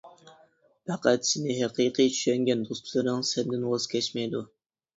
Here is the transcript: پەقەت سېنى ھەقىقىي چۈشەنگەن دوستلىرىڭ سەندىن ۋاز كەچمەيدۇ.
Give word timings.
پەقەت 0.91 1.27
سېنى 1.31 1.57
ھەقىقىي 1.59 2.11
چۈشەنگەن 2.17 2.65
دوستلىرىڭ 2.71 3.23
سەندىن 3.35 3.71
ۋاز 3.71 3.89
كەچمەيدۇ. 3.95 4.47